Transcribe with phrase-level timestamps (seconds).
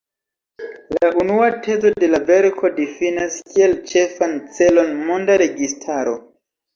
[0.95, 6.15] La unua tezo de la verko difinas kiel ĉefan celon monda registaro.